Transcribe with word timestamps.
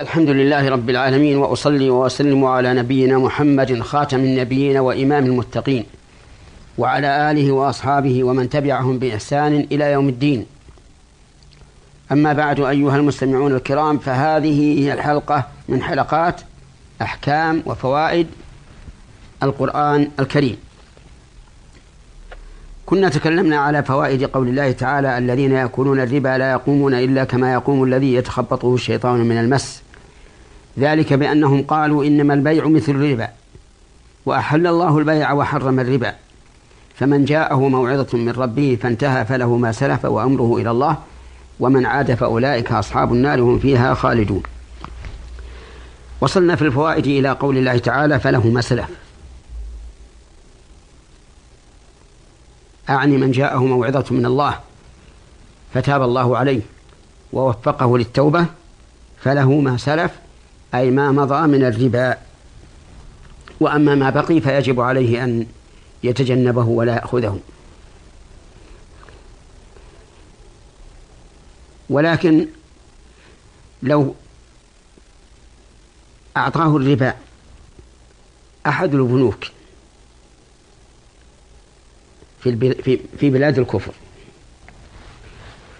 الحمد 0.00 0.30
لله 0.30 0.68
رب 0.68 0.90
العالمين 0.90 1.36
وأصلي 1.36 1.90
وأسلم 1.90 2.44
على 2.44 2.74
نبينا 2.74 3.18
محمد 3.18 3.80
خاتم 3.80 4.18
النبيين 4.18 4.76
وإمام 4.76 5.24
المتقين 5.24 5.84
وعلى 6.78 7.30
آله 7.30 7.52
وأصحابه 7.52 8.24
ومن 8.24 8.48
تبعهم 8.48 8.98
بإحسان 8.98 9.66
إلى 9.72 9.92
يوم 9.92 10.08
الدين. 10.08 10.46
أما 12.12 12.32
بعد 12.32 12.60
أيها 12.60 12.96
المستمعون 12.96 13.54
الكرام 13.54 13.98
فهذه 13.98 14.80
هي 14.80 14.92
الحلقة 14.92 15.46
من 15.68 15.82
حلقات 15.82 16.40
أحكام 17.02 17.62
وفوائد 17.66 18.26
القرآن 19.42 20.10
الكريم. 20.20 20.56
كنا 22.86 23.08
تكلمنا 23.08 23.56
على 23.56 23.82
فوائد 23.82 24.24
قول 24.24 24.48
الله 24.48 24.72
تعالى 24.72 25.18
الذين 25.18 25.52
يأكلون 25.52 26.00
الربا 26.00 26.38
لا 26.38 26.50
يقومون 26.50 26.94
إلا 26.94 27.24
كما 27.24 27.52
يقوم 27.52 27.84
الذي 27.84 28.14
يتخبطه 28.14 28.74
الشيطان 28.74 29.20
من 29.20 29.38
المس. 29.38 29.85
ذلك 30.78 31.12
بأنهم 31.12 31.62
قالوا 31.62 32.04
إنما 32.04 32.34
البيع 32.34 32.68
مثل 32.68 32.92
الربا 32.92 33.28
وأحل 34.26 34.66
الله 34.66 34.98
البيع 34.98 35.32
وحرم 35.32 35.80
الربا. 35.80 36.14
فمن 36.94 37.24
جاءه 37.24 37.68
موعظة 37.68 38.18
من 38.18 38.32
ربه 38.32 38.78
فانتهى 38.82 39.24
فله 39.24 39.56
ما 39.56 39.72
سلف 39.72 40.04
وأمره 40.04 40.56
إلى 40.56 40.70
الله 40.70 40.98
ومن 41.60 41.86
عاد 41.86 42.14
فأولئك 42.14 42.72
أصحاب 42.72 43.12
النار 43.12 43.40
هم 43.40 43.58
فيها 43.58 43.94
خالدون. 43.94 44.42
وصلنا 46.20 46.56
في 46.56 46.62
الفوائد 46.62 47.06
إلى 47.06 47.30
قول 47.30 47.58
الله 47.58 47.78
تعالى 47.78 48.20
فله 48.20 48.46
ما 48.46 48.60
سلف. 48.60 48.88
أعني 52.90 53.16
من 53.16 53.30
جاءه 53.30 53.64
موعظة 53.64 54.04
من 54.10 54.26
الله 54.26 54.58
فتاب 55.74 56.02
الله 56.02 56.36
عليه 56.38 56.60
ووفقه 57.32 57.98
للتوبة 57.98 58.46
فله 59.20 59.60
ما 59.60 59.76
سلف 59.76 60.10
أي 60.74 60.90
ما 60.90 61.12
مضى 61.12 61.46
من 61.46 61.64
الربا. 61.64 62.16
وأما 63.60 63.94
ما 63.94 64.10
بقي 64.10 64.40
فيجب 64.40 64.80
عليه 64.80 65.24
أن 65.24 65.46
يتجنبه 66.02 66.64
ولا 66.64 66.94
يأخذه. 66.94 67.40
ولكن 71.90 72.46
لو 73.82 74.14
أعطاه 76.36 76.76
الربا 76.76 77.14
أحد 78.66 78.94
البنوك 78.94 79.44
في 82.40 82.98
في 83.18 83.30
بلاد 83.30 83.58
الكفر 83.58 83.92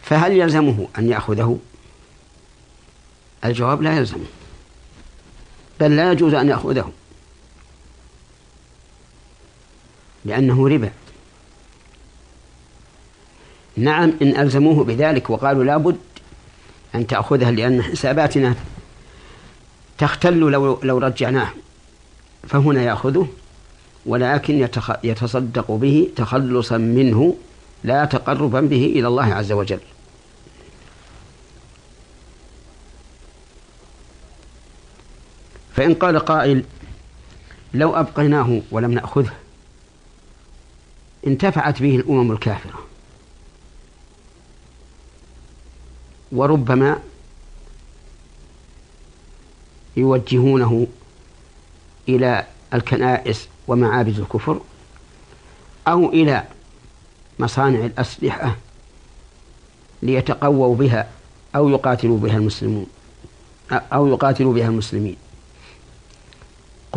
فهل 0.03 0.33
يلزمه 0.33 0.89
أن 0.99 1.09
يأخذه؟ 1.09 1.59
الجواب 3.45 3.83
لا 3.83 3.97
يلزمه. 3.97 4.27
بل 5.81 5.97
لا 5.97 6.13
يجوز 6.13 6.35
أن 6.35 6.49
يأخذه 6.49 6.93
لأنه 10.25 10.69
ربا. 10.69 10.91
نعم 13.77 14.13
إن 14.23 14.37
ألزموه 14.37 14.85
بذلك 14.85 15.31
وقالوا 15.31 15.65
لابد 15.65 15.97
أن 16.95 17.07
تأخذها 17.07 17.51
لأن 17.51 17.83
حساباتنا 17.83 18.55
تختل 19.99 20.39
لو 20.39 20.79
لو 20.83 20.99
رجعناه. 20.99 21.49
فهنا 22.49 22.83
يأخذه 22.83 23.29
ولكن 24.07 24.69
يتصدق 25.05 25.71
به 25.71 26.09
تخلصا 26.17 26.79
منه 26.79 27.37
لا 27.85 28.05
تقربا 28.05 28.61
به 28.61 28.87
إلى 28.87 29.09
الله 29.09 29.35
عز 29.35 29.53
وجل. 29.53 29.81
فإن 35.77 35.95
قال 35.95 36.19
قائل 36.19 36.65
لو 37.75 37.95
أبقيناه 37.97 38.61
ولم 38.71 38.93
نأخذه 38.93 39.33
انتفعت 41.27 41.83
به 41.83 41.97
الأمم 41.97 42.33
الكافرة. 42.33 42.87
وربما 46.33 47.01
يوجهونه 49.97 50.87
إلى 52.09 52.47
الكنائس 52.75 53.49
ومعابد 53.69 54.19
الكفر 54.19 54.61
أو 55.89 56.09
إلى 56.09 56.45
مصانع 57.39 57.79
الأسلحة 57.79 58.57
ليتقووا 60.03 60.77
بها 60.77 61.09
أو 61.57 61.69
يقاتلوا 61.69 62.19
بها 62.19 62.37
المسلمون 62.37 62.87
أو 63.73 64.07
يقاتلوا 64.07 64.55
بها 64.55 64.67
المسلمين. 64.67 65.17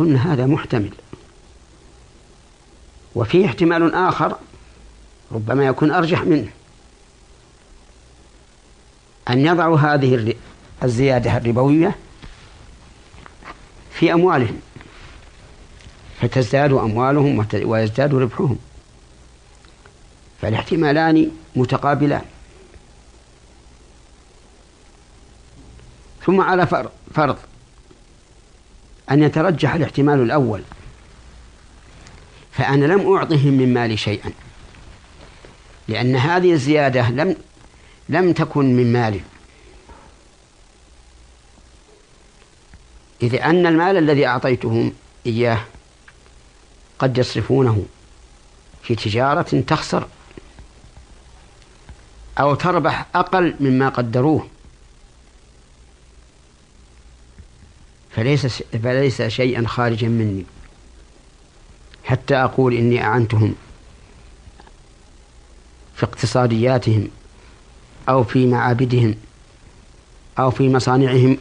قلنا 0.00 0.32
هذا 0.32 0.46
محتمل. 0.46 0.92
وفي 3.14 3.46
احتمال 3.46 3.94
آخر 3.94 4.36
ربما 5.32 5.66
يكون 5.66 5.90
أرجح 5.90 6.22
منه. 6.22 6.48
أن 9.30 9.46
يضعوا 9.46 9.78
هذه 9.78 10.34
الزيادة 10.82 11.36
الربوية 11.36 11.96
في 13.90 14.12
أموالهم. 14.12 14.60
فتزداد 16.20 16.72
أموالهم 16.72 17.46
ويزداد 17.54 18.14
ربحهم. 18.14 18.58
فالاحتمالان 20.42 21.30
متقابلان. 21.56 22.24
ثم 26.26 26.40
على 26.40 26.66
فرض. 27.14 27.36
أن 29.10 29.22
يترجح 29.22 29.74
الاحتمال 29.74 30.22
الأول. 30.22 30.62
فأنا 32.52 32.84
لم 32.84 33.14
أعطهم 33.14 33.52
من 33.52 33.74
مالي 33.74 33.96
شيئا. 33.96 34.32
لأن 35.88 36.16
هذه 36.16 36.52
الزيادة 36.52 37.10
لم 37.10 37.36
لم 38.08 38.32
تكن 38.32 38.76
من 38.76 38.92
مالي. 38.92 39.20
إذ 43.22 43.34
أن 43.34 43.66
المال 43.66 43.96
الذي 43.96 44.26
أعطيتهم 44.26 44.92
إياه 45.26 45.60
قد 46.98 47.18
يصرفونه 47.18 47.84
في 48.82 48.94
تجارة 48.94 49.60
تخسر 49.60 50.06
أو 52.38 52.54
تربح 52.54 53.06
أقل 53.14 53.54
مما 53.60 53.88
قدروه. 53.88 54.46
فليس 58.16 58.62
فليس 58.82 59.22
شيئا 59.22 59.66
خارجا 59.66 60.08
مني. 60.08 60.44
حتى 62.04 62.34
أقول 62.34 62.74
إني 62.74 63.04
أعنتهم 63.04 63.54
في 65.94 66.04
اقتصادياتهم 66.04 67.08
أو 68.08 68.24
في 68.24 68.46
معابدهم 68.46 69.14
أو 70.38 70.50
في 70.50 70.68
مصانعهم 70.68 71.38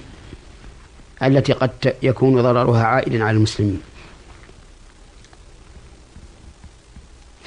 التي 1.23 1.53
قد 1.53 1.95
يكون 2.03 2.41
ضررها 2.41 2.83
عائدا 2.83 3.23
على 3.23 3.37
المسلمين. 3.37 3.81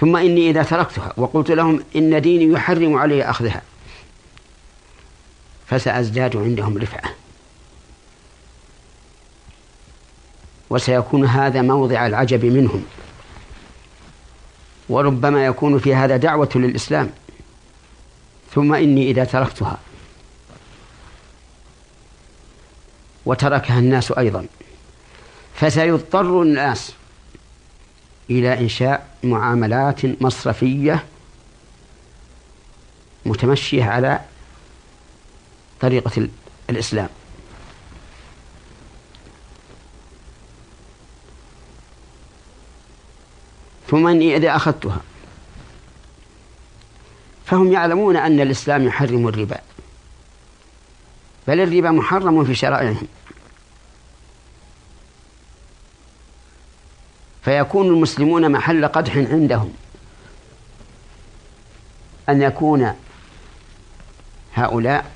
ثم 0.01 0.17
إني 0.17 0.51
إذا 0.51 0.63
تركتها 0.63 1.13
وقلت 1.17 1.51
لهم 1.51 1.85
إن 1.97 2.21
ديني 2.21 2.55
يحرم 2.55 2.97
علي 2.97 3.25
أخذها 3.25 3.63
فسأزداد 5.67 6.37
عندهم 6.37 6.79
رفعة. 6.79 7.22
وسيكون 10.73 11.25
هذا 11.25 11.63
موضع 11.63 12.07
العجب 12.07 12.45
منهم. 12.45 12.85
وربما 14.89 15.47
يكون 15.47 15.79
في 15.79 15.95
هذا 15.95 16.17
دعوة 16.17 16.49
للإسلام. 16.55 17.11
ثم 18.55 18.75
إني 18.75 19.11
إذا 19.11 19.25
تركتها. 19.25 19.79
وتركها 23.27 23.79
الناس 23.79 24.13
أيضا. 24.13 24.47
فسيضطر 25.55 26.43
الناس 26.43 26.93
إلى 28.31 28.59
إنشاء 28.59 29.09
معاملات 29.23 30.23
مصرفية 30.23 31.05
متمشية 33.27 33.85
على 33.85 34.21
طريقة 35.81 36.29
الإسلام. 36.71 37.09
ثم 43.93 44.07
إني 44.07 44.37
إذا 44.37 44.57
أخذتها. 44.57 45.01
فهم 47.45 47.73
يعلمون 47.73 48.17
أن 48.17 48.41
الإسلام 48.41 48.87
يحرم 48.87 49.29
الربا. 49.29 49.61
بل 51.49 51.61
الربا 51.61 51.91
محرم 51.91 52.45
في 52.45 52.55
شرائعهم. 52.55 53.07
فيكون 57.43 57.87
المسلمون 57.87 58.53
محل 58.53 58.87
قدح 58.87 59.17
عندهم. 59.17 59.73
أن 62.29 62.43
يكون 62.43 62.95
هؤلاء 64.55 65.13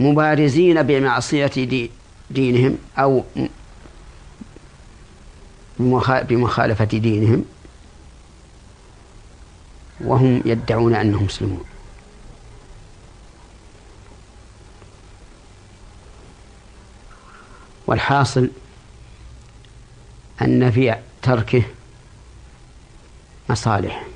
مبارزين 0.00 0.82
بمعصية 0.82 1.88
دينهم 2.30 2.78
أو 2.98 3.24
بمخالفة 6.28 6.84
دينهم 6.84 7.44
وهم 10.00 10.42
يدعون 10.44 10.94
أنهم 10.94 11.24
مسلمون. 11.24 11.64
والحاصل 17.86 18.50
أن 20.42 20.70
في 20.70 20.96
تركه 21.22 21.62
مصالح. 23.50 24.06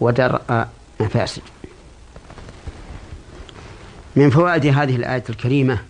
ودرء 0.00 0.68
مفاسد. 1.00 1.42
من 4.16 4.30
فوائد 4.30 4.66
هذه 4.66 4.96
الآية 4.96 5.24
الكريمة 5.30 5.84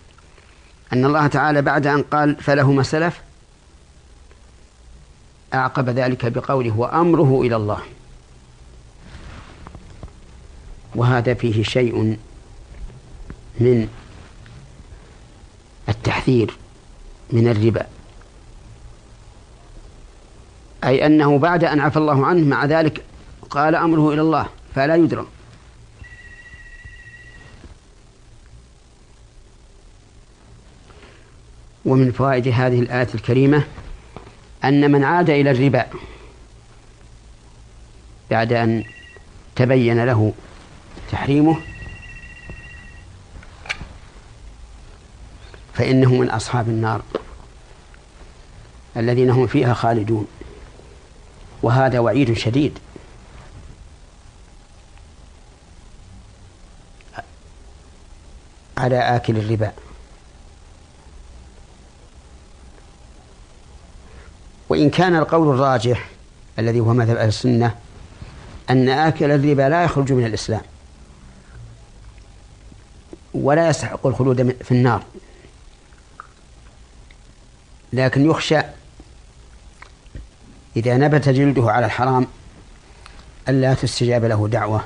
أن 0.93 1.05
الله 1.05 1.27
تعالى 1.27 1.61
بعد 1.61 1.87
أن 1.87 2.01
قال 2.01 2.35
فله 2.35 2.71
ما 2.71 2.83
سلف 2.83 3.21
أعقب 5.53 5.89
ذلك 5.89 6.25
بقوله 6.25 6.77
وأمره 6.77 7.41
إلى 7.41 7.55
الله. 7.55 7.79
وهذا 10.95 11.33
فيه 11.33 11.63
شيء 11.63 12.17
من 13.59 13.87
التحذير 15.89 16.57
من 17.29 17.47
الربا. 17.47 17.87
أي 20.83 21.05
أنه 21.05 21.37
بعد 21.37 21.63
أن 21.63 21.79
عفى 21.79 21.97
الله 21.97 22.25
عنه 22.25 22.47
مع 22.47 22.65
ذلك 22.65 23.05
قال 23.49 23.75
أمره 23.75 24.13
إلى 24.13 24.21
الله 24.21 24.47
فلا 24.75 24.95
يدرى 24.95 25.25
ومن 31.89 32.11
فوائد 32.11 32.47
هذه 32.47 32.79
الآية 32.79 33.07
الكريمة 33.15 33.63
أن 34.63 34.91
من 34.91 35.03
عاد 35.03 35.29
إلى 35.29 35.51
الربا 35.51 35.85
بعد 38.31 38.53
أن 38.53 38.83
تبين 39.55 40.05
له 40.05 40.33
تحريمه 41.11 41.57
فإنه 45.73 46.13
من 46.13 46.29
أصحاب 46.29 46.69
النار 46.69 47.01
الذين 48.97 49.29
هم 49.29 49.47
فيها 49.47 49.73
خالدون. 49.73 50.27
وهذا 51.63 51.99
وعيد 51.99 52.33
شديد. 52.33 52.79
على 58.77 59.15
آكل 59.15 59.37
الربا. 59.37 59.71
وإن 64.79 64.89
كان 64.89 65.15
القول 65.15 65.55
الراجح 65.55 66.09
الذي 66.59 66.79
هو 66.79 66.93
مذهب 66.93 67.17
أهل 67.17 67.27
السنة 67.27 67.75
أن 68.69 68.89
آكل 68.89 69.31
الربا 69.31 69.69
لا 69.69 69.83
يخرج 69.83 70.13
من 70.13 70.25
الإسلام 70.25 70.61
ولا 73.33 73.69
يستحق 73.69 74.07
الخلود 74.07 74.51
في 74.63 74.71
النار. 74.71 75.03
لكن 77.93 78.29
يخشى 78.29 78.59
إذا 80.75 80.97
نبت 80.97 81.29
جلده 81.29 81.71
على 81.71 81.85
الحرام 81.85 82.27
ألا 83.49 83.73
تستجاب 83.73 84.25
له 84.25 84.47
دعوة 84.47 84.83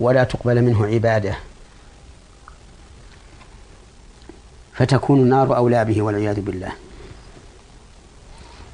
ولا 0.00 0.24
تقبل 0.24 0.62
منه 0.62 0.86
عبادة. 0.86 1.49
فتكون 4.80 5.20
النار 5.20 5.56
أولى 5.56 5.84
به 5.84 6.02
والعياذ 6.02 6.40
بالله. 6.40 6.72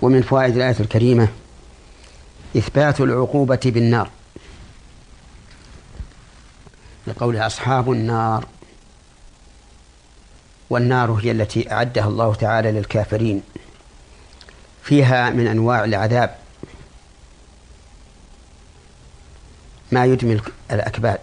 ومن 0.02 0.22
فوائد 0.22 0.56
الآية 0.56 0.76
الكريمة 0.80 1.28
إثبات 2.56 3.00
العقوبة 3.00 3.60
بالنار. 3.64 4.10
لقول 7.06 7.36
أصحاب 7.36 7.92
النار. 7.92 8.46
والنار 10.70 11.12
هي 11.12 11.30
التي 11.30 11.72
أعدها 11.72 12.04
الله 12.04 12.34
تعالى 12.34 12.72
للكافرين. 12.72 13.42
فيها 14.82 15.30
من 15.30 15.46
أنواع 15.46 15.84
العذاب. 15.84 16.36
ما 19.92 20.04
يدمي 20.04 20.40
الأكباد. 20.70 21.18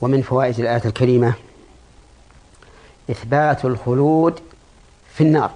ومن 0.00 0.22
فوائد 0.22 0.60
الآية 0.60 0.82
الكريمة 0.84 1.34
إثبات 3.10 3.64
الخلود 3.64 4.40
في 5.14 5.20
النار. 5.24 5.50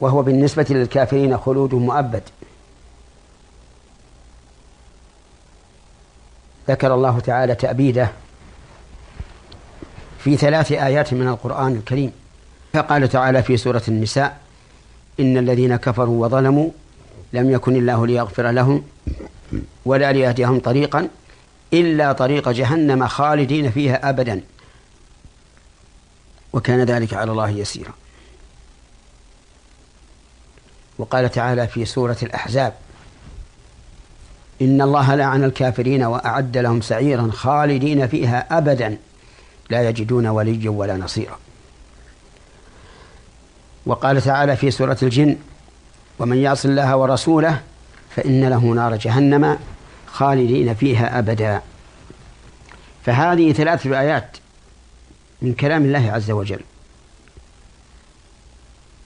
وهو 0.00 0.22
بالنسبة 0.22 0.66
للكافرين 0.70 1.38
خلود 1.38 1.74
مؤبد. 1.74 2.22
ذكر 6.68 6.94
الله 6.94 7.20
تعالى 7.20 7.54
تأبيده 7.54 8.12
في 10.18 10.36
ثلاث 10.36 10.72
آيات 10.72 11.14
من 11.14 11.28
القرآن 11.28 11.76
الكريم. 11.76 12.12
فقال 12.72 13.08
تعالى 13.08 13.42
في 13.42 13.56
سورة 13.56 13.82
النساء 13.88 14.40
إن 15.20 15.36
الذين 15.36 15.76
كفروا 15.76 16.26
وظلموا 16.26 16.70
لم 17.32 17.50
يكن 17.50 17.76
الله 17.76 18.06
ليغفر 18.06 18.50
لهم 18.50 18.84
ولا 19.84 20.12
ليهديهم 20.12 20.60
طريقا 20.60 21.08
إلا 21.72 22.12
طريق 22.12 22.48
جهنم 22.48 23.06
خالدين 23.06 23.70
فيها 23.70 24.08
أبدا. 24.08 24.40
وكان 26.52 26.82
ذلك 26.84 27.14
على 27.14 27.30
الله 27.30 27.50
يسيرا. 27.50 27.92
وقال 30.98 31.30
تعالى 31.30 31.68
في 31.68 31.84
سورة 31.84 32.16
الأحزاب 32.22 32.72
إن 34.62 34.82
الله 34.82 35.14
لعن 35.14 35.44
الكافرين 35.44 36.02
وأعد 36.04 36.58
لهم 36.58 36.80
سعيرا 36.80 37.30
خالدين 37.32 38.06
فيها 38.06 38.58
أبدا. 38.58 38.98
لا 39.70 39.88
يجدون 39.88 40.26
وليا 40.26 40.70
ولا 40.70 40.96
نصيرا. 40.96 41.38
وقال 43.86 44.22
تعالى 44.22 44.56
في 44.56 44.70
سورة 44.70 44.98
الجن 45.02 45.36
ومن 46.18 46.36
يعص 46.36 46.64
الله 46.64 46.96
ورسوله 46.96 47.60
فإن 48.16 48.48
له 48.48 48.58
نار 48.58 48.96
جهنم. 48.96 49.58
خالدين 50.12 50.74
فيها 50.74 51.18
أبدا. 51.18 51.62
فهذه 53.04 53.52
ثلاث 53.52 53.86
آيات 53.86 54.36
من 55.42 55.54
كلام 55.54 55.84
الله 55.84 56.12
عز 56.12 56.30
وجل. 56.30 56.60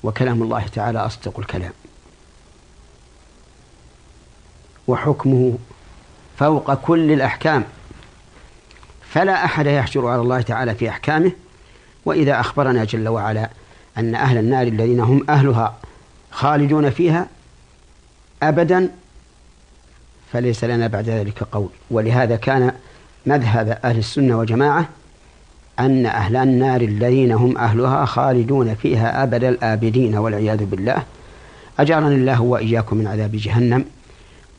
وكلام 0.02 0.42
الله 0.42 0.66
تعالى 0.66 0.98
أصدق 0.98 1.38
الكلام. 1.38 1.72
وحكمه 4.88 5.58
فوق 6.38 6.74
كل 6.74 7.12
الأحكام. 7.12 7.64
فلا 9.10 9.44
أحد 9.44 9.66
يحجر 9.66 10.06
على 10.06 10.20
الله 10.20 10.40
تعالى 10.40 10.74
في 10.74 10.88
أحكامه 10.88 11.32
وإذا 12.04 12.40
أخبرنا 12.40 12.84
جل 12.84 13.08
وعلا 13.08 13.50
أن 13.98 14.14
أهل 14.14 14.38
النار 14.38 14.66
الذين 14.66 15.00
هم 15.00 15.24
أهلها 15.30 15.76
خالدون 16.30 16.90
فيها 16.90 17.28
أبدا 18.42 18.90
فليس 20.36 20.64
لنا 20.64 20.86
بعد 20.86 21.08
ذلك 21.08 21.42
قول. 21.52 21.68
ولهذا 21.90 22.36
كان 22.36 22.72
مذهب 23.26 23.78
أهل 23.84 23.98
السنة 23.98 24.38
والجماعة 24.38 24.88
أن 25.80 26.06
أهل 26.06 26.36
النار 26.36 26.80
الذين 26.80 27.32
هم 27.32 27.58
أهلها 27.58 28.04
خالدون 28.04 28.74
فيها 28.74 29.22
أبد 29.22 29.44
الآبدين 29.44 30.16
والعياذ 30.16 30.64
بالله. 30.64 31.02
أجارنا 31.78 32.08
الله 32.08 32.42
وإياكم 32.42 32.96
من 32.96 33.06
عذاب 33.06 33.30
جهنم 33.32 33.84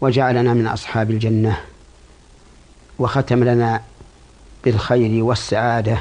وجعلنا 0.01 0.53
من 0.53 0.67
أصحاب 0.67 1.11
الجنة 1.11 1.57
وختم 2.99 3.43
لنا 3.43 3.81
بالخير 4.65 5.23
والسعادة 5.23 5.97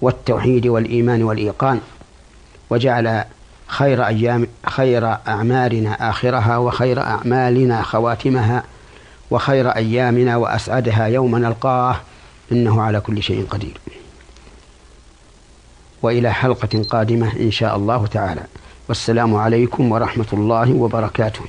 والتوحيد 0.00 0.66
والإيمان 0.66 1.22
والإيقان 1.22 1.80
وجعل 2.70 3.24
خير 3.66 4.06
أيام 4.06 4.46
خير 4.66 5.06
أعمارنا 5.06 6.10
آخرها 6.10 6.56
وخير 6.56 7.00
أعمالنا 7.00 7.82
خواتمها 7.82 8.64
وخير 9.30 9.68
أيامنا 9.68 10.36
وأسعدها 10.36 11.06
يوم 11.06 11.38
نلقاه 11.38 11.96
إنه 12.52 12.82
على 12.82 13.00
كل 13.00 13.22
شيء 13.22 13.46
قدير. 13.50 13.80
وإلى 16.02 16.32
حلقة 16.32 16.82
قادمة 16.82 17.36
إن 17.36 17.50
شاء 17.50 17.76
الله 17.76 18.06
تعالى. 18.06 18.42
والسلام 18.88 19.34
عليكم 19.34 19.92
ورحمة 19.92 20.26
الله 20.32 20.72
وبركاته. 20.72 21.40